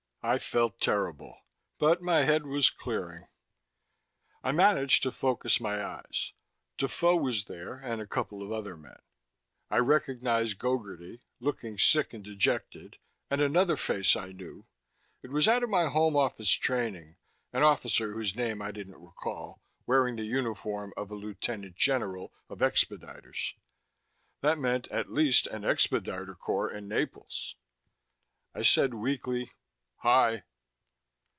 [0.23, 1.35] I felt terrible,
[1.79, 3.25] but my head was clearing.
[4.43, 6.33] I managed to focus my eyes.
[6.77, 9.01] Defoe was there, and a couple of other men.
[9.71, 12.99] I recognized Gogarty, looking sick and dejected,
[13.31, 14.67] and another face I knew
[15.23, 17.15] it was out of my Home Office training
[17.51, 22.59] an officer whose name I didn't recall, wearing the uniform of a lieutenant general of
[22.59, 23.55] expediters.
[24.41, 27.55] That meant at least an expediter corps in Naples!
[28.53, 29.49] I said weakly,
[30.03, 30.41] "Hi."